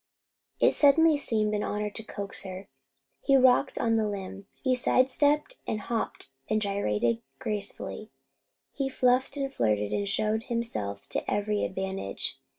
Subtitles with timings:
[0.59, 2.67] It suddenly seemed an honour to coax her.
[3.21, 4.47] He rocked on the limb.
[4.59, 8.09] He side stepped and hopped and gyrated gracefully.
[8.73, 12.39] He fluffed and flirted and showed himself to every advantage.